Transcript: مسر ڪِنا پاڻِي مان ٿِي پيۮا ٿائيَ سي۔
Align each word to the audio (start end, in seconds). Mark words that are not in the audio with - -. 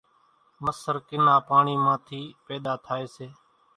مسر 0.65 0.95
ڪِنا 1.07 1.35
پاڻِي 1.47 1.75
مان 1.83 1.97
ٿِي 2.05 2.21
پيۮا 2.45 2.73
ٿائيَ 2.85 3.05
سي۔ 3.15 3.27